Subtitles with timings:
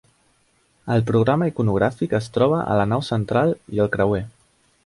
[0.95, 4.27] El programa iconogràfic es troba a la nau central i el creuer.